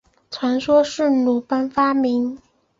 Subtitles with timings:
[0.31, 2.39] 传说是鲁班发明。